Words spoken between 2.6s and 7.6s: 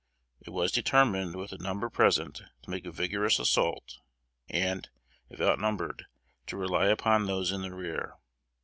to make a vigorous assault, and, if outnumbered, to rely upon those